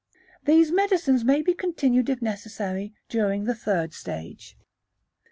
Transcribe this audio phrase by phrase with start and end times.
[0.45, 4.55] These medicines may be continued if necessary during the third stage.
[4.57, 4.63] 959.